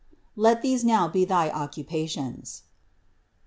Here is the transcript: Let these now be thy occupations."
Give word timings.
Let 0.35 0.63
these 0.63 0.83
now 0.83 1.07
be 1.07 1.25
thy 1.25 1.51
occupations." 1.51 2.63